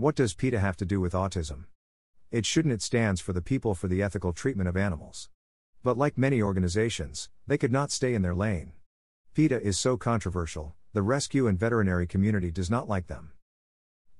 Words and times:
What 0.00 0.14
does 0.14 0.32
PETA 0.32 0.60
have 0.60 0.76
to 0.76 0.84
do 0.84 1.00
with 1.00 1.12
autism? 1.12 1.64
It 2.30 2.46
shouldn't, 2.46 2.72
it 2.72 2.82
stands 2.82 3.20
for 3.20 3.32
the 3.32 3.42
People 3.42 3.74
for 3.74 3.88
the 3.88 4.00
Ethical 4.00 4.32
Treatment 4.32 4.68
of 4.68 4.76
Animals. 4.76 5.28
But 5.82 5.98
like 5.98 6.16
many 6.16 6.40
organizations, 6.40 7.30
they 7.48 7.58
could 7.58 7.72
not 7.72 7.90
stay 7.90 8.14
in 8.14 8.22
their 8.22 8.32
lane. 8.32 8.74
PETA 9.34 9.60
is 9.60 9.76
so 9.76 9.96
controversial, 9.96 10.76
the 10.92 11.02
rescue 11.02 11.48
and 11.48 11.58
veterinary 11.58 12.06
community 12.06 12.52
does 12.52 12.70
not 12.70 12.88
like 12.88 13.08
them. 13.08 13.32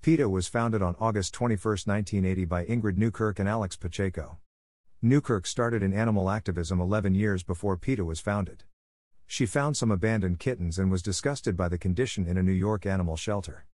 PETA 0.03 0.29
was 0.29 0.49
founded 0.49 0.83
on 0.83 0.97
August 0.99 1.33
21, 1.34 1.62
1980 1.84 2.45
by 2.45 2.65
Ingrid 2.65 2.97
Newkirk 2.97 3.39
and 3.39 3.49
Alex 3.49 3.77
Pacheco. 3.77 4.39
Newkirk 5.01 5.47
started 5.47 5.84
in 5.84 5.93
animal 5.93 6.29
activism 6.29 6.81
11 6.81 7.15
years 7.15 7.45
before 7.45 7.77
PETA 7.77 8.05
was 8.05 8.19
founded. 8.19 8.65
She 9.29 9.47
found 9.47 9.77
some 9.77 9.93
abandoned 9.93 10.41
kittens 10.41 10.77
and 10.77 10.91
was 10.91 11.03
disgusted 11.03 11.56
by 11.56 11.69
the 11.69 11.79
condition 11.79 12.27
in 12.27 12.37
a 12.37 12.43
New 12.43 12.51
York 12.51 12.84
animal 12.84 13.17
shelter. 13.17 13.65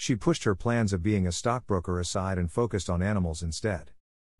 She 0.00 0.14
pushed 0.14 0.44
her 0.44 0.54
plans 0.54 0.92
of 0.92 1.02
being 1.02 1.26
a 1.26 1.32
stockbroker 1.32 1.98
aside 1.98 2.38
and 2.38 2.48
focused 2.48 2.88
on 2.88 3.02
animals 3.02 3.42
instead. 3.42 3.90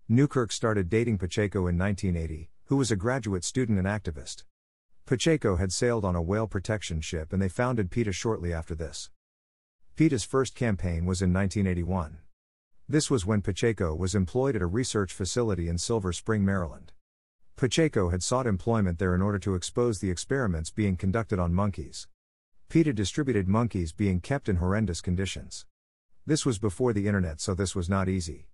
Newkirk 0.08 0.52
started 0.52 0.88
dating 0.88 1.18
Pacheco 1.18 1.66
in 1.66 1.76
1980, 1.76 2.48
who 2.66 2.76
was 2.76 2.92
a 2.92 2.96
graduate 2.96 3.42
student 3.42 3.76
and 3.76 3.86
activist. 3.86 4.44
Pacheco 5.04 5.56
had 5.56 5.72
sailed 5.72 6.04
on 6.04 6.14
a 6.14 6.22
whale 6.22 6.46
protection 6.46 7.00
ship 7.00 7.32
and 7.32 7.42
they 7.42 7.48
founded 7.48 7.90
PETA 7.90 8.12
shortly 8.12 8.52
after 8.52 8.76
this. 8.76 9.10
PETA's 9.96 10.22
first 10.22 10.54
campaign 10.54 11.04
was 11.04 11.20
in 11.20 11.32
1981. 11.32 12.18
This 12.88 13.10
was 13.10 13.26
when 13.26 13.42
Pacheco 13.42 13.96
was 13.96 14.14
employed 14.14 14.54
at 14.54 14.62
a 14.62 14.66
research 14.66 15.12
facility 15.12 15.68
in 15.68 15.76
Silver 15.76 16.12
Spring, 16.12 16.44
Maryland. 16.44 16.92
Pacheco 17.56 18.10
had 18.10 18.22
sought 18.22 18.46
employment 18.46 19.00
there 19.00 19.12
in 19.12 19.22
order 19.22 19.40
to 19.40 19.56
expose 19.56 19.98
the 19.98 20.10
experiments 20.10 20.70
being 20.70 20.96
conducted 20.96 21.40
on 21.40 21.52
monkeys. 21.52 22.06
PETA 22.70 22.92
distributed 22.92 23.48
monkeys 23.48 23.92
being 23.92 24.20
kept 24.20 24.46
in 24.46 24.56
horrendous 24.56 25.00
conditions. 25.00 25.64
This 26.26 26.44
was 26.44 26.58
before 26.58 26.92
the 26.92 27.06
internet, 27.06 27.40
so 27.40 27.54
this 27.54 27.74
was 27.74 27.88
not 27.88 28.10
easy. 28.10 28.46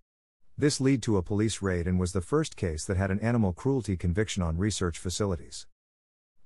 This 0.57 0.79
led 0.79 1.01
to 1.01 1.17
a 1.17 1.21
police 1.21 1.61
raid 1.61 1.85
and 1.85 1.99
was 1.99 2.13
the 2.13 2.21
first 2.21 2.55
case 2.55 2.85
that 2.85 2.95
had 2.95 3.11
an 3.11 3.19
animal 3.19 3.51
cruelty 3.51 3.97
conviction 3.97 4.41
on 4.41 4.57
research 4.57 4.97
facilities. 4.97 5.67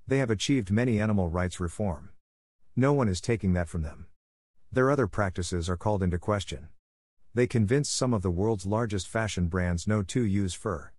They 0.07 0.17
have 0.17 0.31
achieved 0.31 0.71
many 0.71 0.99
animal 0.99 1.29
rights 1.29 1.59
reform. 1.59 2.09
No 2.75 2.91
one 2.91 3.07
is 3.07 3.21
taking 3.21 3.53
that 3.53 3.69
from 3.69 3.83
them. 3.83 4.07
Their 4.71 4.89
other 4.89 5.05
practices 5.05 5.69
are 5.69 5.77
called 5.77 6.01
into 6.01 6.17
question. 6.17 6.69
They 7.35 7.45
convinced 7.45 7.95
some 7.95 8.15
of 8.15 8.23
the 8.23 8.31
world's 8.31 8.65
largest 8.65 9.07
fashion 9.07 9.45
brands 9.45 9.87
no 9.87 10.01
to 10.01 10.23
use 10.23 10.55
fur. 10.55 10.89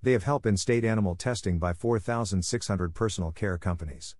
They 0.00 0.12
have 0.12 0.24
helped 0.24 0.46
in 0.46 0.56
state 0.56 0.82
animal 0.82 1.14
testing 1.14 1.58
by 1.58 1.74
4,600 1.74 2.94
personal 2.94 3.32
care 3.32 3.58
companies. 3.58 4.16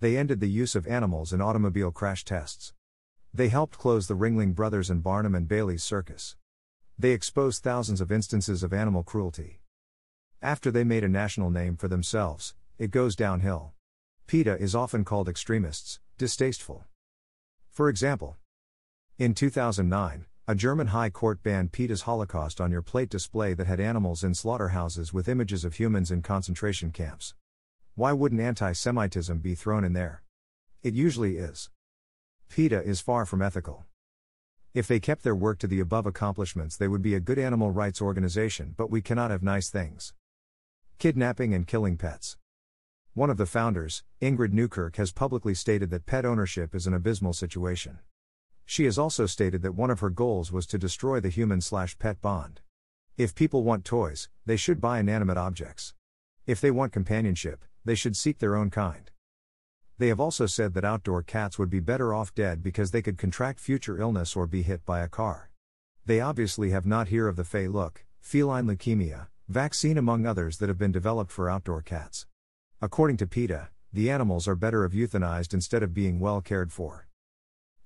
They 0.00 0.16
ended 0.16 0.40
the 0.40 0.48
use 0.48 0.74
of 0.74 0.86
animals 0.86 1.30
in 1.30 1.42
automobile 1.42 1.90
crash 1.90 2.24
tests. 2.24 2.72
They 3.34 3.48
helped 3.48 3.76
close 3.76 4.06
the 4.06 4.16
Ringling 4.16 4.54
Brothers 4.54 4.88
and 4.88 5.02
Barnum 5.02 5.34
and 5.34 5.46
Bailey's 5.46 5.84
circus. 5.84 6.36
They 6.98 7.10
exposed 7.10 7.62
thousands 7.62 8.00
of 8.00 8.10
instances 8.10 8.62
of 8.62 8.72
animal 8.72 9.02
cruelty. 9.02 9.60
After 10.40 10.70
they 10.70 10.84
made 10.84 11.04
a 11.04 11.08
national 11.08 11.50
name 11.50 11.76
for 11.76 11.86
themselves, 11.86 12.54
it 12.78 12.90
goes 12.90 13.14
downhill. 13.14 13.74
PETA 14.26 14.56
is 14.58 14.74
often 14.74 15.04
called 15.04 15.28
extremists, 15.28 16.00
distasteful. 16.16 16.86
For 17.68 17.90
example, 17.90 18.38
in 19.18 19.34
2009, 19.34 20.24
a 20.48 20.54
German 20.54 20.86
high 20.86 21.10
court 21.10 21.42
banned 21.42 21.72
PETA's 21.72 22.02
Holocaust 22.02 22.58
on 22.58 22.70
your 22.70 22.80
plate 22.80 23.10
display 23.10 23.52
that 23.52 23.66
had 23.66 23.80
animals 23.80 24.24
in 24.24 24.34
slaughterhouses 24.34 25.12
with 25.12 25.28
images 25.28 25.62
of 25.62 25.74
humans 25.74 26.10
in 26.10 26.22
concentration 26.22 26.90
camps. 26.90 27.34
Why 27.94 28.12
wouldn't 28.12 28.40
anti 28.40 28.72
Semitism 28.72 29.38
be 29.38 29.54
thrown 29.54 29.84
in 29.84 29.92
there? 29.92 30.22
It 30.82 30.94
usually 30.94 31.36
is. 31.36 31.70
PETA 32.48 32.82
is 32.82 33.00
far 33.00 33.26
from 33.26 33.42
ethical. 33.42 33.84
If 34.72 34.86
they 34.86 35.00
kept 35.00 35.24
their 35.24 35.34
work 35.34 35.58
to 35.58 35.66
the 35.66 35.80
above 35.80 36.06
accomplishments, 36.06 36.76
they 36.76 36.88
would 36.88 37.02
be 37.02 37.14
a 37.14 37.20
good 37.20 37.38
animal 37.38 37.72
rights 37.72 38.00
organization, 38.00 38.74
but 38.76 38.90
we 38.90 39.02
cannot 39.02 39.30
have 39.30 39.42
nice 39.42 39.68
things. 39.68 40.14
Kidnapping 40.98 41.52
and 41.52 41.66
killing 41.66 41.96
pets. 41.96 42.36
One 43.14 43.30
of 43.30 43.36
the 43.36 43.46
founders, 43.46 44.04
Ingrid 44.22 44.52
Newkirk, 44.52 44.96
has 44.96 45.12
publicly 45.12 45.54
stated 45.54 45.90
that 45.90 46.06
pet 46.06 46.24
ownership 46.24 46.74
is 46.74 46.86
an 46.86 46.94
abysmal 46.94 47.32
situation. 47.32 47.98
She 48.64 48.84
has 48.84 48.98
also 48.98 49.26
stated 49.26 49.62
that 49.62 49.74
one 49.74 49.90
of 49.90 49.98
her 49.98 50.10
goals 50.10 50.52
was 50.52 50.66
to 50.68 50.78
destroy 50.78 51.18
the 51.18 51.28
human 51.28 51.60
slash 51.60 51.98
pet 51.98 52.20
bond. 52.20 52.60
If 53.16 53.34
people 53.34 53.64
want 53.64 53.84
toys, 53.84 54.28
they 54.46 54.56
should 54.56 54.80
buy 54.80 55.00
inanimate 55.00 55.36
objects. 55.36 55.94
If 56.46 56.60
they 56.60 56.70
want 56.70 56.92
companionship, 56.92 57.64
they 57.84 57.94
should 57.94 58.16
seek 58.16 58.38
their 58.38 58.56
own 58.56 58.70
kind. 58.70 59.10
They 59.98 60.08
have 60.08 60.20
also 60.20 60.46
said 60.46 60.74
that 60.74 60.84
outdoor 60.84 61.22
cats 61.22 61.58
would 61.58 61.68
be 61.68 61.80
better 61.80 62.14
off 62.14 62.34
dead 62.34 62.62
because 62.62 62.90
they 62.90 63.02
could 63.02 63.18
contract 63.18 63.60
future 63.60 64.00
illness 64.00 64.34
or 64.34 64.46
be 64.46 64.62
hit 64.62 64.84
by 64.86 65.00
a 65.00 65.08
car. 65.08 65.50
They 66.06 66.20
obviously 66.20 66.70
have 66.70 66.86
not 66.86 67.08
heard 67.08 67.28
of 67.28 67.36
the 67.36 67.44
Fay 67.44 67.68
Look, 67.68 68.06
feline 68.18 68.66
leukemia, 68.66 69.28
vaccine 69.48 69.98
among 69.98 70.24
others 70.24 70.58
that 70.58 70.68
have 70.68 70.78
been 70.78 70.92
developed 70.92 71.30
for 71.30 71.50
outdoor 71.50 71.82
cats. 71.82 72.26
According 72.80 73.18
to 73.18 73.26
PETA, 73.26 73.68
the 73.92 74.10
animals 74.10 74.48
are 74.48 74.56
better 74.56 74.84
if 74.84 74.92
euthanized 74.92 75.52
instead 75.52 75.82
of 75.82 75.92
being 75.92 76.18
well 76.18 76.40
cared 76.40 76.72
for. 76.72 77.08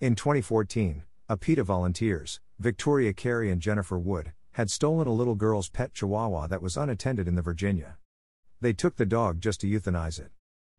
In 0.00 0.14
2014, 0.14 1.02
a 1.28 1.36
PETA 1.36 1.64
volunteers, 1.64 2.40
Victoria 2.60 3.12
Carey 3.12 3.50
and 3.50 3.60
Jennifer 3.60 3.98
Wood, 3.98 4.32
had 4.52 4.70
stolen 4.70 5.08
a 5.08 5.12
little 5.12 5.34
girl's 5.34 5.68
pet 5.68 5.94
chihuahua 5.94 6.46
that 6.46 6.62
was 6.62 6.76
unattended 6.76 7.26
in 7.26 7.34
the 7.34 7.42
Virginia. 7.42 7.96
They 8.64 8.72
took 8.72 8.96
the 8.96 9.04
dog 9.04 9.42
just 9.42 9.60
to 9.60 9.66
euthanize 9.66 10.18
it. 10.18 10.30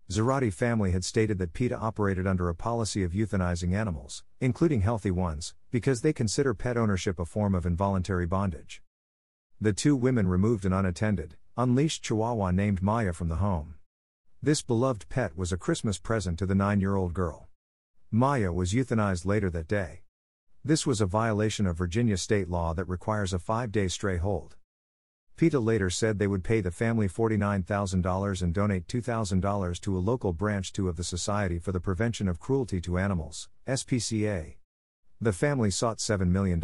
Zarate 0.09 0.51
family 0.51 0.90
had 0.90 1.06
stated 1.06 1.38
that 1.38 1.53
PETA 1.53 1.78
operated 1.78 2.25
under 2.25 2.50
a 2.50 2.56
policy 2.56 3.03
of 3.03 3.12
euthanizing 3.12 3.75
animals, 3.75 4.23
including 4.41 4.81
healthy 4.81 5.12
ones, 5.12 5.53
because 5.69 6.01
they 6.01 6.12
consider 6.12 6.56
pet 6.56 6.78
ownership 6.78 7.19
a 7.19 7.25
form 7.25 7.53
of 7.53 7.63
involuntary 7.63 8.25
bondage. 8.25 8.81
The 9.62 9.72
two 9.72 9.96
women 9.96 10.28
removed 10.28 10.66
an 10.66 10.73
unattended, 10.73 11.35
unleashed 11.57 12.03
chihuahua 12.03 12.50
named 12.50 12.81
Maya 12.81 13.13
from 13.13 13.28
the 13.28 13.35
home. 13.35 13.75
This 14.41 14.63
beloved 14.63 15.07
pet 15.07 15.38
was 15.38 15.52
a 15.52 15.57
Christmas 15.57 16.00
present 16.00 16.40
to 16.40 16.47
the 16.47 16.56
nine 16.56 16.79
year 16.79 16.96
old 16.96 17.13
girl. 17.13 17.50
Maya 18.09 18.52
was 18.52 18.73
euthanized 18.73 19.28
later 19.28 19.52
that 19.52 19.67
day. 19.67 20.02
This 20.63 20.88
was 20.88 21.02
a 21.02 21.06
violation 21.06 21.67
of 21.67 21.78
Virginia 21.78 22.17
state 22.17 22.49
law 22.49 22.73
that 22.73 22.90
requires 22.90 23.31
a 23.31 23.38
five 23.38 23.72
day 23.72 23.88
stray 23.90 24.17
hold. 24.17 24.55
PETA 25.37 25.59
later 25.59 25.90
said 25.90 26.17
they 26.17 26.28
would 26.28 26.46
pay 26.46 26.61
the 26.61 26.72
family 26.72 27.09
$49,000 27.09 28.41
and 28.41 28.53
donate 28.53 28.87
$2,000 28.87 29.82
to 29.82 29.97
a 29.97 29.99
local 29.99 30.32
branch 30.32 30.72
2 30.72 30.87
of 30.87 30.96
the 30.96 31.03
Society 31.03 31.59
for 31.59 31.73
the 31.73 31.82
Prevention 31.82 32.29
of 32.29 32.40
Cruelty 32.40 32.79
to 32.79 32.97
Animals, 32.97 33.49
SPCA. 33.67 34.55
The 35.20 35.34
family 35.34 35.72
sought 35.72 35.97
$7 35.97 36.29
million. 36.29 36.61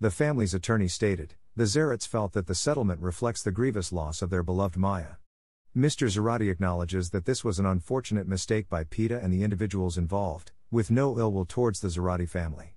The 0.00 0.10
family's 0.10 0.54
attorney 0.54 0.88
stated, 0.88 1.34
the 1.54 1.64
Zarates 1.64 2.06
felt 2.06 2.32
that 2.32 2.48
the 2.48 2.54
settlement 2.54 3.00
reflects 3.00 3.44
the 3.44 3.52
grievous 3.52 3.92
loss 3.92 4.22
of 4.22 4.30
their 4.30 4.42
beloved 4.42 4.76
Maya. 4.76 5.14
Mr. 5.76 6.08
Zarate 6.08 6.50
acknowledges 6.50 7.10
that 7.10 7.26
this 7.26 7.44
was 7.44 7.60
an 7.60 7.66
unfortunate 7.66 8.26
mistake 8.26 8.68
by 8.68 8.82
PETA 8.82 9.20
and 9.22 9.32
the 9.32 9.44
individuals 9.44 9.96
involved, 9.96 10.50
with 10.72 10.90
no 10.90 11.16
ill 11.16 11.32
will 11.32 11.44
towards 11.44 11.78
the 11.78 11.88
Zarate 11.88 12.28
family. 12.28 12.74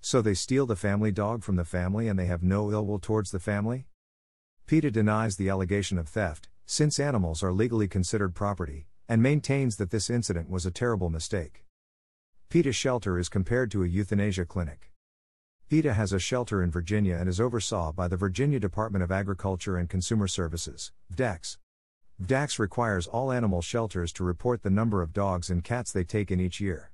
So 0.00 0.20
they 0.20 0.34
steal 0.34 0.66
the 0.66 0.74
family 0.74 1.12
dog 1.12 1.44
from 1.44 1.54
the 1.54 1.64
family 1.64 2.08
and 2.08 2.18
they 2.18 2.26
have 2.26 2.42
no 2.42 2.72
ill 2.72 2.84
will 2.84 2.98
towards 2.98 3.30
the 3.30 3.38
family? 3.38 3.86
PETA 4.70 4.92
denies 4.92 5.34
the 5.34 5.48
allegation 5.48 5.98
of 5.98 6.06
theft, 6.06 6.48
since 6.64 7.00
animals 7.00 7.42
are 7.42 7.52
legally 7.52 7.88
considered 7.88 8.36
property, 8.36 8.86
and 9.08 9.20
maintains 9.20 9.74
that 9.78 9.90
this 9.90 10.08
incident 10.08 10.48
was 10.48 10.64
a 10.64 10.70
terrible 10.70 11.10
mistake. 11.10 11.64
PETA 12.50 12.70
shelter 12.70 13.18
is 13.18 13.28
compared 13.28 13.72
to 13.72 13.82
a 13.82 13.88
euthanasia 13.88 14.44
clinic. 14.44 14.92
PETA 15.68 15.94
has 15.94 16.12
a 16.12 16.20
shelter 16.20 16.62
in 16.62 16.70
Virginia 16.70 17.16
and 17.16 17.28
is 17.28 17.40
oversaw 17.40 17.90
by 17.90 18.06
the 18.06 18.16
Virginia 18.16 18.60
Department 18.60 19.02
of 19.02 19.10
Agriculture 19.10 19.76
and 19.76 19.90
Consumer 19.90 20.28
Services, 20.28 20.92
VDACS. 21.12 21.58
VDACS 22.22 22.60
requires 22.60 23.08
all 23.08 23.32
animal 23.32 23.62
shelters 23.62 24.12
to 24.12 24.22
report 24.22 24.62
the 24.62 24.70
number 24.70 25.02
of 25.02 25.12
dogs 25.12 25.50
and 25.50 25.64
cats 25.64 25.90
they 25.90 26.04
take 26.04 26.30
in 26.30 26.38
each 26.38 26.60
year. 26.60 26.92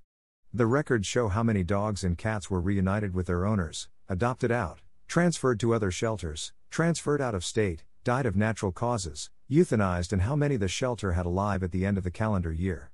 The 0.50 0.64
records 0.64 1.06
show 1.06 1.28
how 1.28 1.42
many 1.42 1.62
dogs 1.62 2.04
and 2.04 2.16
cats 2.16 2.50
were 2.50 2.58
reunited 2.58 3.12
with 3.12 3.26
their 3.26 3.44
owners, 3.44 3.90
adopted 4.08 4.50
out, 4.50 4.80
transferred 5.08 5.60
to 5.60 5.74
other 5.74 5.90
shelters, 5.90 6.54
transferred 6.70 7.20
out 7.20 7.34
of 7.34 7.44
state, 7.44 7.84
died 8.04 8.26
of 8.26 8.36
natural 8.36 8.72
causes, 8.72 9.30
euthanized, 9.50 10.12
and 10.12 10.22
how 10.22 10.36
many 10.36 10.56
the 10.56 10.68
shelter 10.68 11.12
had 11.12 11.26
alive 11.26 11.62
at 11.62 11.72
the 11.72 11.84
end 11.84 11.98
of 11.98 12.04
the 12.04 12.10
calendar 12.10 12.52
year. 12.52 12.90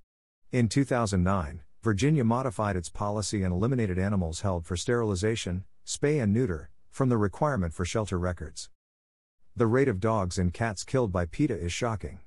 In 0.50 0.68
2009, 0.68 1.62
Virginia 1.82 2.24
modified 2.24 2.76
its 2.76 2.88
policy 2.88 3.42
and 3.42 3.52
eliminated 3.52 3.98
animals 3.98 4.42
held 4.42 4.64
for 4.64 4.76
sterilization, 4.76 5.64
spay 5.84 6.22
and 6.22 6.32
neuter, 6.32 6.70
from 6.90 7.08
the 7.08 7.16
requirement 7.16 7.74
for 7.74 7.84
shelter 7.84 8.18
records. 8.18 8.70
The 9.56 9.66
rate 9.66 9.88
of 9.88 10.00
dogs 10.00 10.38
and 10.38 10.52
cats 10.52 10.84
killed 10.84 11.10
by 11.10 11.26
PETA 11.26 11.58
is 11.58 11.72
shocking. 11.72 12.20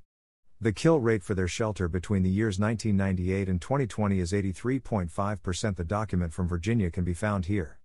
The 0.60 0.72
kill 0.72 1.00
rate 1.00 1.24
for 1.24 1.36
their 1.36 1.48
shelter 1.48 1.88
between 1.88 2.24
the 2.24 2.30
years 2.30 2.60
1998 2.60 3.50
and 3.50 3.62
2020 3.62 4.20
is 4.20 4.32
83.5%. 4.32 5.76
The 5.76 5.84
document 5.84 6.34
from 6.34 6.48
Virginia 6.48 6.90
can 6.90 7.04
be 7.04 7.14
found 7.14 7.46
here. 7.46 7.80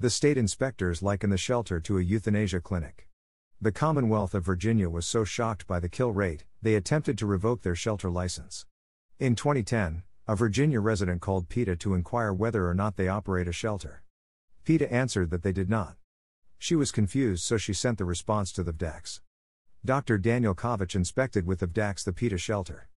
The 0.00 0.10
state 0.10 0.38
inspectors 0.38 1.02
liken 1.02 1.30
the 1.30 1.36
shelter 1.36 1.80
to 1.80 1.98
a 1.98 2.02
euthanasia 2.02 2.60
clinic. 2.60 3.08
The 3.60 3.72
Commonwealth 3.72 4.32
of 4.32 4.44
Virginia 4.44 4.88
was 4.88 5.08
so 5.08 5.24
shocked 5.24 5.66
by 5.66 5.80
the 5.80 5.88
kill 5.88 6.12
rate, 6.12 6.44
they 6.62 6.76
attempted 6.76 7.18
to 7.18 7.26
revoke 7.26 7.62
their 7.62 7.74
shelter 7.74 8.08
license. 8.08 8.64
In 9.18 9.34
2010, 9.34 10.04
a 10.28 10.36
Virginia 10.36 10.78
resident 10.78 11.20
called 11.20 11.48
PETA 11.48 11.74
to 11.78 11.94
inquire 11.94 12.32
whether 12.32 12.68
or 12.68 12.74
not 12.74 12.96
they 12.96 13.08
operate 13.08 13.48
a 13.48 13.52
shelter. 13.52 14.04
PETA 14.62 14.92
answered 14.92 15.30
that 15.30 15.42
they 15.42 15.50
did 15.50 15.68
not. 15.68 15.96
She 16.60 16.76
was 16.76 16.92
confused, 16.92 17.42
so 17.42 17.56
she 17.56 17.72
sent 17.72 17.98
the 17.98 18.04
response 18.04 18.52
to 18.52 18.62
the 18.62 18.72
VDACS. 18.72 19.18
Dr. 19.84 20.16
Daniel 20.16 20.54
Kovach 20.54 20.94
inspected 20.94 21.44
with 21.44 21.58
the 21.58 21.66
VDACS 21.66 22.04
the 22.04 22.12
PETA 22.12 22.38
shelter. 22.38 22.88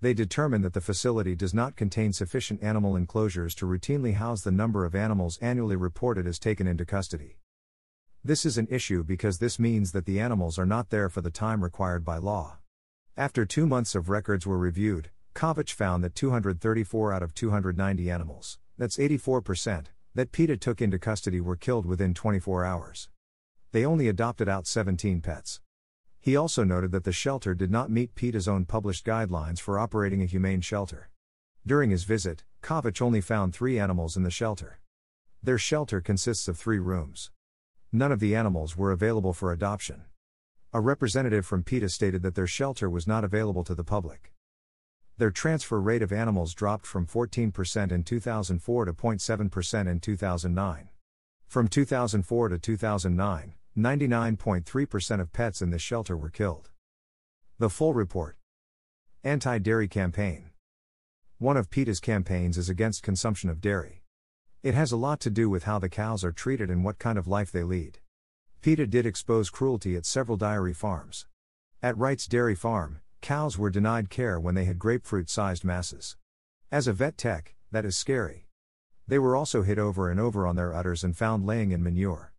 They 0.00 0.14
determine 0.14 0.62
that 0.62 0.74
the 0.74 0.80
facility 0.80 1.34
does 1.34 1.52
not 1.52 1.74
contain 1.74 2.12
sufficient 2.12 2.62
animal 2.62 2.94
enclosures 2.94 3.52
to 3.56 3.66
routinely 3.66 4.14
house 4.14 4.42
the 4.42 4.52
number 4.52 4.84
of 4.84 4.94
animals 4.94 5.38
annually 5.40 5.74
reported 5.74 6.24
as 6.26 6.38
taken 6.38 6.68
into 6.68 6.84
custody. 6.84 7.38
This 8.22 8.46
is 8.46 8.58
an 8.58 8.68
issue 8.70 9.02
because 9.02 9.38
this 9.38 9.58
means 9.58 9.90
that 9.92 10.06
the 10.06 10.20
animals 10.20 10.56
are 10.56 10.66
not 10.66 10.90
there 10.90 11.08
for 11.08 11.20
the 11.20 11.30
time 11.30 11.64
required 11.64 12.04
by 12.04 12.18
law. 12.18 12.58
After 13.16 13.44
two 13.44 13.66
months 13.66 13.96
of 13.96 14.08
records 14.08 14.46
were 14.46 14.58
reviewed, 14.58 15.10
Kovach 15.34 15.72
found 15.72 16.04
that 16.04 16.14
234 16.14 17.12
out 17.12 17.22
of 17.22 17.34
290 17.34 18.10
animals, 18.10 18.58
that's 18.76 18.98
84%, 18.98 19.86
that 20.14 20.30
PETA 20.30 20.56
took 20.58 20.80
into 20.80 21.00
custody 21.00 21.40
were 21.40 21.56
killed 21.56 21.86
within 21.86 22.14
24 22.14 22.64
hours. 22.64 23.08
They 23.72 23.84
only 23.84 24.06
adopted 24.06 24.48
out 24.48 24.68
17 24.68 25.20
pets. 25.20 25.60
He 26.20 26.36
also 26.36 26.64
noted 26.64 26.92
that 26.92 27.04
the 27.04 27.12
shelter 27.12 27.54
did 27.54 27.70
not 27.70 27.90
meet 27.90 28.14
PETA's 28.14 28.48
own 28.48 28.64
published 28.64 29.06
guidelines 29.06 29.60
for 29.60 29.78
operating 29.78 30.22
a 30.22 30.26
humane 30.26 30.60
shelter. 30.60 31.10
During 31.66 31.90
his 31.90 32.04
visit, 32.04 32.44
Kovach 32.62 33.00
only 33.00 33.20
found 33.20 33.54
three 33.54 33.78
animals 33.78 34.16
in 34.16 34.22
the 34.22 34.30
shelter. 34.30 34.80
Their 35.42 35.58
shelter 35.58 36.00
consists 36.00 36.48
of 36.48 36.58
three 36.58 36.78
rooms. 36.78 37.30
None 37.92 38.12
of 38.12 38.20
the 38.20 38.34
animals 38.34 38.76
were 38.76 38.92
available 38.92 39.32
for 39.32 39.52
adoption. 39.52 40.02
A 40.72 40.80
representative 40.80 41.46
from 41.46 41.62
PETA 41.62 41.88
stated 41.88 42.22
that 42.22 42.34
their 42.34 42.46
shelter 42.46 42.90
was 42.90 43.06
not 43.06 43.24
available 43.24 43.64
to 43.64 43.74
the 43.74 43.84
public. 43.84 44.32
Their 45.16 45.30
transfer 45.30 45.80
rate 45.80 46.02
of 46.02 46.12
animals 46.12 46.54
dropped 46.54 46.86
from 46.86 47.06
14% 47.06 47.90
in 47.90 48.04
2004 48.04 48.84
to 48.84 48.92
0.7% 48.92 49.88
in 49.88 50.00
2009. 50.00 50.88
From 51.46 51.68
2004 51.68 52.48
to 52.50 52.58
2009, 52.58 53.54
99.3% 53.78 55.20
of 55.20 55.32
pets 55.32 55.62
in 55.62 55.70
this 55.70 55.80
shelter 55.80 56.16
were 56.16 56.30
killed. 56.30 56.70
The 57.58 57.70
full 57.70 57.94
report 57.94 58.36
Anti 59.22 59.58
Dairy 59.58 59.86
Campaign 59.86 60.50
One 61.38 61.56
of 61.56 61.70
PETA's 61.70 62.00
campaigns 62.00 62.58
is 62.58 62.68
against 62.68 63.04
consumption 63.04 63.48
of 63.48 63.60
dairy. 63.60 64.02
It 64.64 64.74
has 64.74 64.90
a 64.90 64.96
lot 64.96 65.20
to 65.20 65.30
do 65.30 65.48
with 65.48 65.62
how 65.62 65.78
the 65.78 65.88
cows 65.88 66.24
are 66.24 66.32
treated 66.32 66.70
and 66.70 66.82
what 66.82 66.98
kind 66.98 67.16
of 67.16 67.28
life 67.28 67.52
they 67.52 67.62
lead. 67.62 68.00
PETA 68.62 68.88
did 68.88 69.06
expose 69.06 69.48
cruelty 69.48 69.94
at 69.94 70.04
several 70.04 70.36
dairy 70.36 70.74
farms. 70.74 71.28
At 71.80 71.96
Wright's 71.96 72.26
Dairy 72.26 72.56
Farm, 72.56 73.00
cows 73.20 73.56
were 73.56 73.70
denied 73.70 74.10
care 74.10 74.40
when 74.40 74.56
they 74.56 74.64
had 74.64 74.80
grapefruit 74.80 75.30
sized 75.30 75.62
masses. 75.62 76.16
As 76.72 76.88
a 76.88 76.92
vet 76.92 77.16
tech, 77.16 77.54
that 77.70 77.84
is 77.84 77.96
scary. 77.96 78.48
They 79.06 79.20
were 79.20 79.36
also 79.36 79.62
hit 79.62 79.78
over 79.78 80.10
and 80.10 80.18
over 80.18 80.48
on 80.48 80.56
their 80.56 80.74
udders 80.74 81.04
and 81.04 81.16
found 81.16 81.46
laying 81.46 81.70
in 81.70 81.80
manure. 81.80 82.32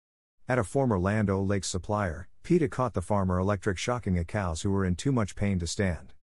At 0.50 0.58
a 0.58 0.64
former 0.64 0.98
Land 0.98 1.30
O'Lakes 1.30 1.68
supplier, 1.68 2.28
PETA 2.42 2.70
caught 2.70 2.96
the 2.96 3.04
farmer 3.04 3.38
electric 3.38 3.78
shocking 3.78 4.18
a 4.18 4.26
cows 4.26 4.64
who 4.64 4.72
were 4.72 4.84
in 4.84 4.96
too 4.96 5.12
much 5.12 5.36
pain 5.36 5.60
to 5.60 5.68
stand. 5.68 6.14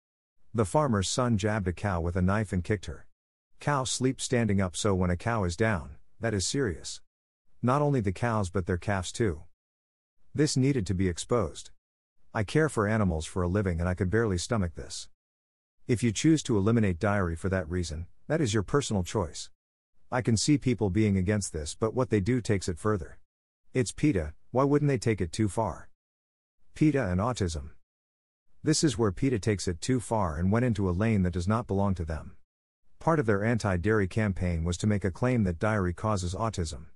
The 0.53 0.65
farmer's 0.65 1.09
son 1.09 1.39
jabbed 1.39 1.69
a 1.69 1.73
cow 1.73 2.01
with 2.01 2.17
a 2.17 2.23
knife 2.23 2.53
and 2.53 2.65
kicked 2.65 2.87
her. 2.87 3.07
Cow 3.61 3.85
sleep 3.85 4.21
standing 4.21 4.61
up, 4.61 4.75
so 4.75 4.97
when 4.97 5.11
a 5.11 5.17
cow 5.17 5.45
is 5.45 5.57
down, 5.57 5.95
that 6.19 6.35
is 6.35 6.45
serious. 6.45 7.01
Not 7.63 7.83
only 7.83 8.01
the 8.01 8.11
cows 8.11 8.51
but 8.51 8.67
their 8.67 8.77
calves 8.77 9.13
too. 9.13 9.43
This 10.35 10.57
needed 10.57 10.89
to 10.89 10.95
be 10.95 11.07
exposed. 11.07 11.71
I 12.35 12.43
care 12.43 12.69
for 12.69 12.89
animals 12.89 13.27
for 13.27 13.45
a 13.45 13.49
living 13.49 13.79
and 13.79 13.89
I 13.89 13.95
could 13.95 14.11
barely 14.11 14.39
stomach 14.39 14.75
this. 14.75 15.09
If 15.87 16.03
you 16.03 16.11
choose 16.11 16.43
to 16.43 16.59
eliminate 16.59 16.99
dairy 16.99 17.37
for 17.37 17.49
that 17.51 17.71
reason, 17.71 18.07
that 18.27 18.41
is 18.41 18.53
your 18.53 18.65
personal 18.65 19.05
choice. 19.05 19.51
I 20.11 20.21
can 20.21 20.37
see 20.37 20.59
people 20.59 20.91
being 20.91 21.17
against 21.17 21.53
this, 21.53 21.77
but 21.79 21.95
what 21.95 22.11
they 22.11 22.19
do 22.19 22.41
takes 22.41 22.69
it 22.69 22.81
further. 22.81 23.19
It's 23.77 23.93
PETA, 23.93 24.33
why 24.53 24.65
wouldn't 24.65 24.89
they 24.89 24.97
take 24.97 25.21
it 25.21 25.33
too 25.33 25.51
far? 25.51 25.91
PETA 26.75 27.11
and 27.11 27.21
autism. 27.21 27.73
This 28.63 28.83
is 28.83 28.97
where 28.97 29.13
PETA 29.13 29.39
takes 29.39 29.69
it 29.69 29.83
too 29.83 30.01
far 30.01 30.39
and 30.39 30.51
went 30.51 30.65
into 30.65 30.89
a 30.89 30.97
lane 30.97 31.25
that 31.25 31.35
does 31.35 31.47
not 31.47 31.67
belong 31.67 31.95
to 31.97 32.05
them. 32.07 32.39
Part 33.01 33.21
of 33.21 33.27
their 33.27 33.45
anti 33.45 33.77
dairy 33.77 34.09
campaign 34.09 34.65
was 34.65 34.79
to 34.79 34.87
make 34.87 35.05
a 35.05 35.11
claim 35.11 35.45
that 35.45 35.59
dairy 35.59 35.93
causes 35.93 36.35
autism. 36.35 36.87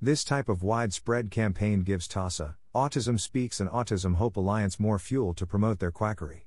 This 0.00 0.22
type 0.22 0.48
of 0.48 0.62
widespread 0.62 1.32
campaign 1.32 1.82
gives 1.82 2.06
TACA, 2.06 2.54
Autism 2.76 3.18
Speaks 3.18 3.58
and 3.58 3.68
Autism 3.68 4.14
Hope 4.14 4.36
Alliance 4.36 4.78
more 4.78 5.00
fuel 5.00 5.34
to 5.34 5.44
promote 5.44 5.80
their 5.80 5.90
quackery. 5.90 6.46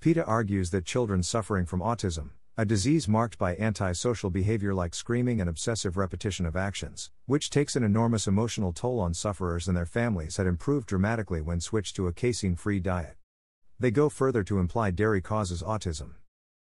PETA 0.00 0.24
argues 0.24 0.70
that 0.70 0.84
children 0.84 1.22
suffering 1.22 1.64
from 1.64 1.78
autism, 1.78 2.30
a 2.58 2.64
disease 2.64 3.06
marked 3.06 3.36
by 3.36 3.54
antisocial 3.56 4.30
behavior 4.30 4.72
like 4.72 4.94
screaming 4.94 5.42
and 5.42 5.50
obsessive 5.50 5.98
repetition 5.98 6.46
of 6.46 6.56
actions, 6.56 7.10
which 7.26 7.50
takes 7.50 7.76
an 7.76 7.84
enormous 7.84 8.26
emotional 8.26 8.72
toll 8.72 8.98
on 8.98 9.12
sufferers 9.12 9.68
and 9.68 9.76
their 9.76 9.84
families, 9.84 10.38
had 10.38 10.46
improved 10.46 10.86
dramatically 10.86 11.42
when 11.42 11.60
switched 11.60 11.94
to 11.94 12.06
a 12.06 12.14
casein 12.14 12.56
free 12.56 12.80
diet. 12.80 13.16
They 13.78 13.90
go 13.90 14.08
further 14.08 14.42
to 14.44 14.58
imply 14.58 14.90
dairy 14.90 15.20
causes 15.20 15.62
autism. 15.62 16.12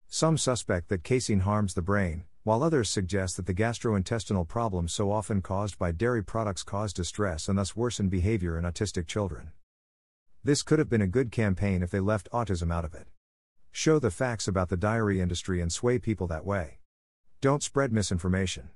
Some 0.07 0.37
suspect 0.37 0.87
that 0.87 1.03
casein 1.03 1.41
harms 1.41 1.73
the 1.73 1.81
brain, 1.81 2.23
while 2.43 2.63
others 2.63 2.89
suggest 2.89 3.35
that 3.35 3.45
the 3.45 3.53
gastrointestinal 3.53 4.47
problems 4.47 4.93
so 4.93 5.11
often 5.11 5.41
caused 5.41 5.77
by 5.77 5.91
dairy 5.91 6.23
products 6.23 6.63
cause 6.63 6.93
distress 6.93 7.49
and 7.49 7.57
thus 7.57 7.75
worsen 7.75 8.07
behavior 8.07 8.57
in 8.57 8.63
autistic 8.63 9.07
children. 9.07 9.51
This 10.41 10.63
could 10.63 10.79
have 10.79 10.89
been 10.89 11.01
a 11.01 11.07
good 11.07 11.33
campaign 11.33 11.83
if 11.83 11.91
they 11.91 11.99
left 11.99 12.31
autism 12.31 12.73
out 12.73 12.85
of 12.85 12.95
it. 12.95 13.07
Show 13.73 13.99
the 13.99 14.11
facts 14.11 14.49
about 14.49 14.67
the 14.67 14.75
dairy 14.75 15.21
industry 15.21 15.61
and 15.61 15.71
sway 15.71 15.97
people 15.97 16.27
that 16.27 16.45
way. 16.45 16.79
Don't 17.39 17.63
spread 17.63 17.93
misinformation. 17.93 18.69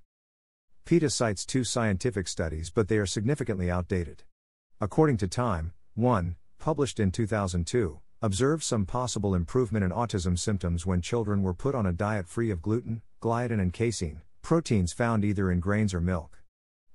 PETA 0.86 1.10
cites 1.10 1.46
two 1.46 1.66
scientific 1.66 2.30
studies, 2.30 2.70
but 2.70 2.88
they 2.88 2.98
are 2.98 3.06
significantly 3.06 3.70
outdated. 3.70 4.24
According 4.80 5.18
to 5.18 5.28
Time, 5.28 5.74
1, 5.96 6.38
published 6.60 7.00
in 7.00 7.12
2002, 7.12 8.00
observed 8.22 8.64
some 8.64 8.86
possible 8.86 9.36
improvement 9.36 9.84
in 9.84 9.92
autism 9.92 10.40
symptoms 10.40 10.86
when 10.86 11.02
children 11.02 11.44
were 11.44 11.54
put 11.54 11.76
on 11.76 11.86
a 11.86 11.94
diet 11.94 12.28
free 12.28 12.50
of 12.50 12.62
gluten, 12.62 13.02
gliadin, 13.22 13.60
and 13.60 13.74
casein, 13.74 14.22
proteins 14.42 14.94
found 14.94 15.26
either 15.26 15.52
in 15.52 15.60
grains 15.60 15.94
or 15.94 16.00
milk. 16.00 16.42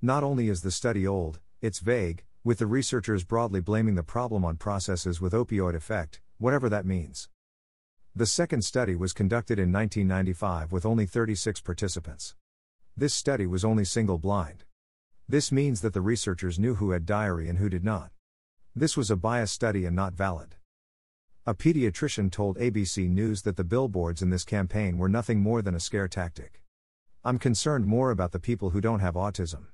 Not 0.00 0.24
only 0.24 0.48
is 0.48 0.62
the 0.62 0.70
study 0.70 1.06
old, 1.06 1.38
it's 1.60 1.80
vague, 1.80 2.24
with 2.44 2.58
the 2.58 2.66
researchers 2.66 3.24
broadly 3.24 3.60
blaming 3.60 3.94
the 3.94 4.02
problem 4.02 4.42
on 4.44 4.56
processes 4.56 5.20
with 5.20 5.34
opioid 5.34 5.74
effect, 5.74 6.22
whatever 6.38 6.70
that 6.70 6.86
means. 6.86 7.28
The 8.16 8.26
second 8.26 8.62
study 8.62 8.96
was 8.96 9.12
conducted 9.12 9.60
in 9.60 9.72
1995 9.72 10.72
with 10.72 10.84
only 10.84 11.06
36 11.06 11.60
participants. 11.60 12.34
This 12.96 13.14
study 13.14 13.46
was 13.46 13.64
only 13.64 13.84
single 13.84 14.18
blind. 14.18 14.64
This 15.28 15.52
means 15.52 15.80
that 15.82 15.94
the 15.94 16.00
researchers 16.00 16.58
knew 16.58 16.74
who 16.74 16.90
had 16.90 17.06
diary 17.06 17.48
and 17.48 17.60
who 17.60 17.68
did 17.68 17.84
not. 17.84 18.10
This 18.74 18.96
was 18.96 19.12
a 19.12 19.16
biased 19.16 19.54
study 19.54 19.84
and 19.86 19.94
not 19.94 20.14
valid. 20.14 20.56
A 21.46 21.54
pediatrician 21.54 22.32
told 22.32 22.58
ABC 22.58 23.08
News 23.08 23.42
that 23.42 23.56
the 23.56 23.62
billboards 23.62 24.22
in 24.22 24.30
this 24.30 24.44
campaign 24.44 24.98
were 24.98 25.08
nothing 25.08 25.40
more 25.40 25.62
than 25.62 25.76
a 25.76 25.80
scare 25.80 26.08
tactic. 26.08 26.62
I'm 27.24 27.38
concerned 27.38 27.86
more 27.86 28.10
about 28.10 28.32
the 28.32 28.40
people 28.40 28.70
who 28.70 28.80
don't 28.80 29.00
have 29.00 29.14
autism. 29.14 29.66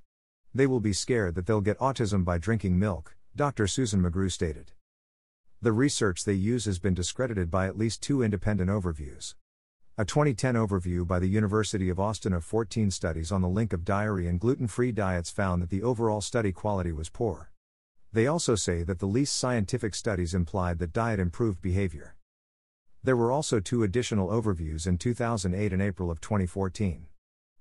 They 0.55 0.67
will 0.67 0.81
be 0.81 0.93
scared 0.93 1.37
that 1.37 1.47
they'll 1.47 1.63
get 1.63 1.79
autism 1.79 2.23
by 2.23 2.37
drinking 2.37 2.79
milk, 2.79 3.17
Dr. 3.35 3.67
Susan 3.67 4.03
McGrew 4.03 4.31
stated. 4.31 4.73
The 5.67 5.73
research 5.73 6.23
they 6.23 6.33
use 6.33 6.67
has 6.67 6.79
been 6.79 6.95
discredited 6.95 7.51
by 7.51 7.67
at 7.67 7.77
least 7.77 8.01
two 8.01 8.23
independent 8.23 8.71
overviews. 8.71 9.35
A 9.99 10.05
2010 10.05 10.55
overview 10.55 11.05
by 11.05 11.19
the 11.19 11.27
University 11.27 11.89
of 11.89 11.99
Austin 11.99 12.33
of 12.33 12.45
14 12.45 12.93
studies 12.93 13.33
on 13.33 13.43
the 13.43 13.49
link 13.49 13.73
of 13.73 13.85
dairy 13.85 14.29
and 14.29 14.39
gluten 14.39 14.69
free 14.69 14.93
diets 14.93 15.29
found 15.29 15.61
that 15.61 15.71
the 15.71 15.83
overall 15.83 16.21
study 16.21 16.53
quality 16.53 16.93
was 16.93 17.09
poor. 17.09 17.51
They 18.13 18.29
also 18.29 18.55
say 18.55 18.85
that 18.85 19.01
the 19.01 19.09
least 19.09 19.35
scientific 19.35 19.97
studies 19.97 20.35
implied 20.35 20.79
that 20.79 20.93
diet 20.93 21.19
improved 21.19 21.61
behavior. 21.61 22.15
There 23.03 23.17
were 23.17 23.33
also 23.33 23.59
two 23.59 23.83
additional 23.83 24.29
overviews 24.29 24.87
in 24.87 24.99
2008 24.99 25.73
and 25.73 25.83
April 25.83 26.13
of 26.13 26.21
2014. 26.21 27.09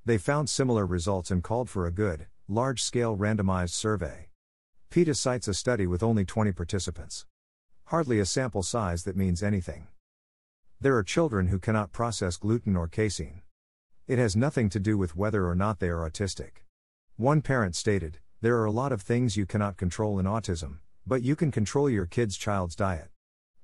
They 0.05 0.19
found 0.19 0.47
similar 0.47 0.85
results 0.85 1.31
and 1.31 1.43
called 1.43 1.71
for 1.71 1.87
a 1.87 1.91
good, 1.91 2.27
large 2.47 2.83
scale 2.83 3.17
randomized 3.17 3.71
survey. 3.71 4.29
PETA 4.91 5.15
cites 5.15 5.47
a 5.47 5.55
study 5.55 5.87
with 5.87 6.03
only 6.03 6.23
20 6.23 6.51
participants. 6.51 7.25
Hardly 7.89 8.19
a 8.19 8.25
sample 8.25 8.63
size 8.63 9.03
that 9.03 9.15
means 9.15 9.43
anything. 9.43 9.85
There 10.81 10.97
are 10.97 11.03
children 11.03 11.49
who 11.49 11.59
cannot 11.59 11.91
process 11.91 12.35
gluten 12.35 12.75
or 12.75 12.87
casein. 12.87 13.43
It 14.07 14.17
has 14.17 14.35
nothing 14.35 14.69
to 14.69 14.79
do 14.79 14.97
with 14.97 15.15
whether 15.15 15.47
or 15.47 15.53
not 15.53 15.79
they 15.79 15.89
are 15.89 16.09
autistic. 16.09 16.63
One 17.15 17.43
parent 17.43 17.75
stated, 17.75 18.17
There 18.41 18.57
are 18.57 18.65
a 18.65 18.71
lot 18.71 18.91
of 18.91 19.03
things 19.03 19.37
you 19.37 19.45
cannot 19.45 19.77
control 19.77 20.17
in 20.17 20.25
autism, 20.25 20.79
but 21.05 21.21
you 21.21 21.35
can 21.35 21.51
control 21.51 21.87
your 21.87 22.07
kid's 22.07 22.37
child's 22.37 22.75
diet. 22.75 23.09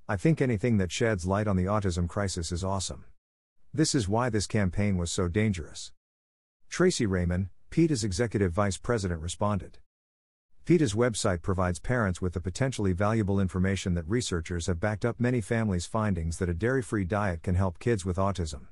I 0.08 0.18
think 0.18 0.40
anything 0.40 0.78
that 0.78 0.92
sheds 0.92 1.26
light 1.26 1.48
on 1.48 1.56
the 1.56 1.66
autism 1.66 2.08
crisis 2.08 2.52
is 2.52 2.64
awesome. 2.64 3.06
This 3.74 3.96
is 3.96 4.08
why 4.08 4.30
this 4.30 4.46
campaign 4.46 4.98
was 4.98 5.12
so 5.12 5.30
dangerous. 5.30 5.94
Tracy 6.70 7.08
Reiman, 7.08 7.50
PETA's 7.72 8.04
executive 8.04 8.52
vice 8.52 8.78
president, 8.78 9.22
responded. 9.22 9.80
PETA's 10.64 10.94
website 10.94 11.42
provides 11.42 11.80
parents 11.80 12.22
with 12.22 12.34
the 12.34 12.40
potentially 12.40 12.94
valuable 12.94 13.40
information 13.40 13.96
that 13.96 14.08
researchers 14.08 14.68
have 14.68 14.80
backed 14.80 15.04
up 15.04 15.20
many 15.20 15.42
families' 15.42 15.88
findings 15.88 16.38
that 16.38 16.50
a 16.50 16.54
dairy 16.54 16.84
free 16.84 17.04
diet 17.04 17.42
can 17.42 17.56
help 17.56 17.80
kids 17.80 18.06
with 18.06 18.18
autism. 18.18 18.68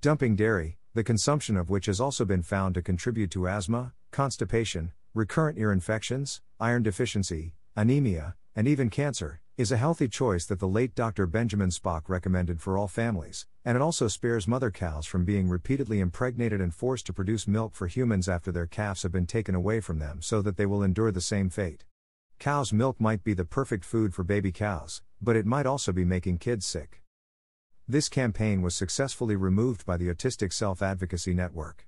Dumping 0.00 0.36
dairy, 0.36 0.78
the 0.94 1.02
consumption 1.02 1.56
of 1.56 1.70
which 1.70 1.86
has 1.86 2.00
also 2.00 2.24
been 2.24 2.44
found 2.44 2.74
to 2.74 2.82
contribute 2.82 3.32
to 3.32 3.48
asthma, 3.48 3.94
constipation, 4.12 4.92
recurrent 5.12 5.58
ear 5.58 5.72
infections, 5.72 6.40
iron 6.60 6.84
deficiency, 6.84 7.54
anemia, 7.74 8.36
and 8.54 8.68
even 8.68 8.88
cancer, 8.88 9.40
is 9.56 9.70
a 9.70 9.76
healthy 9.76 10.08
choice 10.08 10.44
that 10.46 10.58
the 10.58 10.66
late 10.66 10.96
Dr. 10.96 11.28
Benjamin 11.28 11.68
Spock 11.68 12.08
recommended 12.08 12.60
for 12.60 12.76
all 12.76 12.88
families, 12.88 13.46
and 13.64 13.76
it 13.76 13.82
also 13.82 14.08
spares 14.08 14.48
mother 14.48 14.72
cows 14.72 15.06
from 15.06 15.24
being 15.24 15.48
repeatedly 15.48 16.00
impregnated 16.00 16.60
and 16.60 16.74
forced 16.74 17.06
to 17.06 17.12
produce 17.12 17.46
milk 17.46 17.76
for 17.76 17.86
humans 17.86 18.28
after 18.28 18.50
their 18.50 18.66
calves 18.66 19.04
have 19.04 19.12
been 19.12 19.28
taken 19.28 19.54
away 19.54 19.78
from 19.78 20.00
them 20.00 20.20
so 20.20 20.42
that 20.42 20.56
they 20.56 20.66
will 20.66 20.82
endure 20.82 21.12
the 21.12 21.20
same 21.20 21.50
fate. 21.50 21.84
Cow's 22.40 22.72
milk 22.72 23.00
might 23.00 23.22
be 23.22 23.32
the 23.32 23.44
perfect 23.44 23.84
food 23.84 24.12
for 24.12 24.24
baby 24.24 24.50
cows, 24.50 25.02
but 25.22 25.36
it 25.36 25.46
might 25.46 25.66
also 25.66 25.92
be 25.92 26.04
making 26.04 26.38
kids 26.38 26.66
sick. 26.66 27.00
This 27.86 28.08
campaign 28.08 28.60
was 28.60 28.74
successfully 28.74 29.36
removed 29.36 29.86
by 29.86 29.96
the 29.96 30.08
Autistic 30.08 30.52
Self 30.52 30.82
Advocacy 30.82 31.32
Network. 31.32 31.86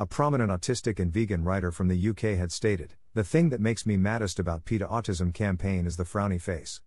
A 0.00 0.06
prominent 0.06 0.50
autistic 0.50 0.98
and 0.98 1.12
vegan 1.12 1.44
writer 1.44 1.70
from 1.70 1.88
the 1.88 2.08
UK 2.08 2.38
had 2.38 2.52
stated, 2.52 2.94
The 3.12 3.22
thing 3.22 3.50
that 3.50 3.60
makes 3.60 3.84
me 3.84 3.98
maddest 3.98 4.38
about 4.38 4.64
PETA 4.64 4.86
Autism 4.86 5.34
campaign 5.34 5.86
is 5.86 5.98
the 5.98 6.04
frowny 6.04 6.40
face. 6.40 6.80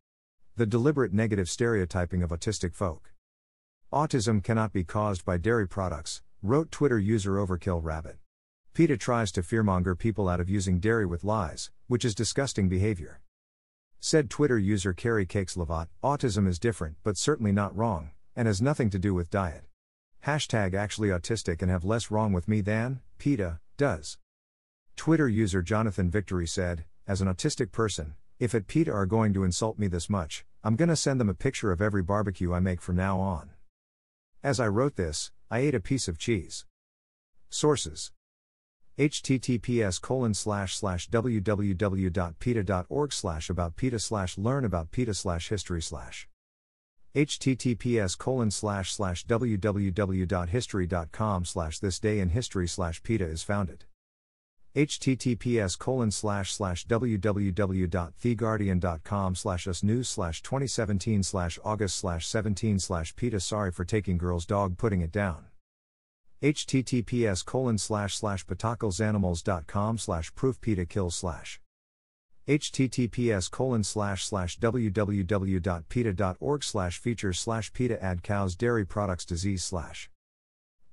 The 0.58 0.66
deliberate 0.66 1.12
negative 1.12 1.50
stereotyping 1.50 2.24
of 2.24 2.30
autistic 2.30 2.74
folk. 2.74 3.12
Autism 3.92 4.42
cannot 4.42 4.72
be 4.72 4.86
caused 4.86 5.26
by 5.26 5.36
dairy 5.36 5.68
products, 5.68 6.22
wrote 6.42 6.72
Twitter 6.72 6.98
user 6.98 7.34
Overkill 7.34 7.84
Rabbit. 7.84 8.20
PETA 8.74 8.96
tries 8.96 9.34
to 9.34 9.42
fearmonger 9.42 10.00
people 10.00 10.30
out 10.30 10.40
of 10.40 10.50
using 10.50 10.80
dairy 10.80 11.06
with 11.06 11.26
lies, 11.26 11.72
which 11.88 12.06
is 12.06 12.16
disgusting 12.16 12.70
behavior. 12.70 13.20
Said 14.00 14.30
Twitter 14.30 14.58
user 14.58 14.94
Carrie 14.94 15.26
Cakes 15.26 15.58
Lavat, 15.58 15.88
autism 16.02 16.48
is 16.48 16.58
different 16.58 16.96
but 17.04 17.18
certainly 17.18 17.52
not 17.52 17.76
wrong, 17.76 18.12
and 18.34 18.48
has 18.48 18.62
nothing 18.62 18.90
to 18.92 19.00
do 19.00 19.14
with 19.14 19.30
diet. 19.30 19.66
Hashtag 20.26 20.74
actually 20.74 21.10
autistic 21.10 21.62
and 21.62 21.70
have 21.70 21.84
less 21.84 22.10
wrong 22.10 22.32
with 22.32 22.48
me 22.48 22.62
than, 22.62 23.02
PETA, 23.18 23.60
does. 23.76 24.20
Twitter 24.96 25.28
user 25.28 25.62
Jonathan 25.62 26.10
Victory 26.10 26.48
said, 26.48 26.86
as 27.06 27.20
an 27.20 27.28
autistic 27.28 27.74
person, 27.74 28.16
if 28.40 28.54
at 28.54 28.68
PETA 28.68 28.92
are 28.92 29.06
going 29.06 29.34
to 29.34 29.44
insult 29.44 29.80
me 29.80 29.88
this 29.88 30.10
much, 30.10 30.46
I'm 30.64 30.76
gonna 30.76 30.96
send 30.96 31.22
them 31.22 31.30
a 31.30 31.34
picture 31.34 31.72
of 31.72 31.82
every 31.82 32.04
barbecue 32.04 32.54
I 32.54 32.60
make 32.60 32.82
from 32.82 32.98
now 32.98 33.20
on. 33.20 33.52
As 34.44 34.60
I 34.60 34.68
wrote 34.68 34.96
this, 34.96 35.32
I 35.50 35.60
ate 35.60 35.76
a 35.76 35.80
piece 35.80 36.08
of 36.08 36.18
cheese. 36.18 36.66
Sources 37.50 38.12
https 38.98 40.02
colon 40.02 40.34
slash 40.34 40.76
slash 40.76 41.10
www.peta.org 41.10 43.14
slash 43.14 43.50
about 43.50 43.76
peta 43.76 44.00
slash 44.00 44.38
learn 44.38 44.64
about 44.64 44.92
peta 44.92 45.14
slash 45.14 45.50
history 45.50 45.82
slash 45.82 46.30
https 47.14 48.18
colon 48.18 48.52
slash 48.52 48.94
slash 48.94 49.26
www.history.com 49.26 51.46
slash 51.46 51.80
this 51.80 52.00
day 52.00 52.20
in 52.20 52.30
history 52.30 52.68
slash 52.68 53.04
peta 53.04 53.26
is 53.26 53.44
founded 53.44 53.84
https 54.76 55.80
colon 55.80 56.12
slash 56.12 56.52
slash 56.52 56.86
www.theguardian.com 56.86 59.36
slash 59.36 59.68
us 59.70 59.84
news 59.84 60.10
slash 60.10 60.42
2017 60.42 61.24
slash 61.24 61.58
august 61.64 61.98
slash 61.98 62.28
17 62.28 62.80
slash 62.80 63.16
PETA 63.16 63.40
sorry 63.40 63.72
for 63.72 63.86
taking 63.86 64.18
girl's 64.18 64.46
dog 64.46 64.78
putting 64.78 65.00
it 65.00 65.14
down. 65.14 65.46
https 66.44 67.46
colon 67.46 67.78
slash 67.78 68.18
slash 68.18 68.46
petakillsanimals.com 68.46 69.98
slash 69.98 70.36
proof 70.36 70.60
PETA 70.60 70.86
kills 70.86 71.16
slash. 71.16 71.62
https 72.46 73.50
colon 73.50 73.86
slash 73.86 74.26
slash 74.26 74.60
www.peta.org 74.60 76.64
slash 76.66 77.00
features 77.00 77.40
slash 77.40 77.72
PETA 77.72 78.04
add 78.04 78.24
cows 78.24 78.58
dairy 78.58 78.86
products 78.86 79.24
disease 79.24 79.64
slash 79.64 80.10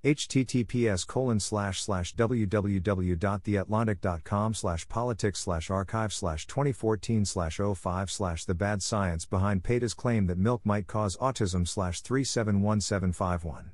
https 0.04 1.06
colon 1.06 1.38
slash 1.38 1.80
slash 1.80 2.16
www.theatlantic.com 2.16 4.54
slash 4.54 4.88
politics 4.88 5.38
slash 5.38 5.70
archive 5.70 6.12
slash 6.12 6.44
2014 6.48 7.24
slash 7.24 7.60
05 7.76 8.10
slash 8.10 8.44
the 8.44 8.54
bad 8.54 8.82
science 8.82 9.24
behind 9.24 9.62
PETA's 9.62 9.94
claim 9.94 10.26
that 10.26 10.38
milk 10.38 10.60
might 10.64 10.88
cause 10.88 11.16
autism 11.18 11.68
slash 11.68 12.00
371751 12.00 13.70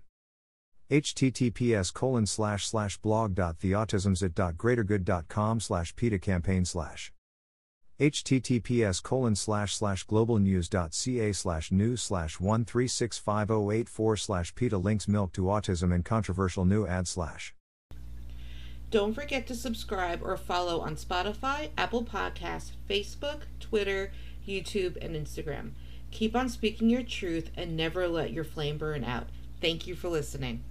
https 0.90 1.92
colon 1.92 2.24
slash 2.26 2.66
slash 2.66 2.96
blog.theautismsite.greatergood.com 2.98 5.60
slash 5.60 5.94
PETA 5.96 6.18
campaign 6.18 6.64
slash 6.64 7.12
https 8.00 9.02
colon 9.02 9.34
slash 9.34 9.74
slash 9.74 10.06
globalnews.ca 10.06 11.32
slash 11.32 11.72
news 11.72 12.02
slash 12.02 12.38
1365084 12.38 14.18
slash 14.18 14.54
PETA 14.54 14.78
links 14.78 15.08
milk 15.08 15.32
to 15.32 15.42
autism 15.42 15.92
and 15.94 16.04
controversial 16.04 16.64
new 16.64 16.86
ad 16.86 17.08
slash. 17.08 17.54
Don't 18.90 19.12
forget 19.12 19.46
to 19.48 19.54
subscribe 19.54 20.20
or 20.22 20.36
follow 20.36 20.80
on 20.80 20.96
Spotify, 20.96 21.70
Apple 21.76 22.04
Podcasts, 22.04 22.70
Facebook, 22.88 23.42
Twitter, 23.60 24.12
YouTube, 24.46 24.96
and 25.04 25.14
Instagram. 25.14 25.72
Keep 26.10 26.34
on 26.34 26.48
speaking 26.48 26.88
your 26.88 27.02
truth 27.02 27.50
and 27.54 27.76
never 27.76 28.08
let 28.08 28.32
your 28.32 28.44
flame 28.44 28.78
burn 28.78 29.04
out. 29.04 29.26
Thank 29.60 29.86
you 29.86 29.94
for 29.94 30.08
listening. 30.08 30.64